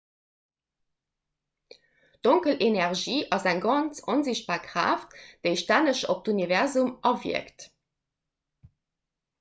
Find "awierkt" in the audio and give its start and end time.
7.13-7.69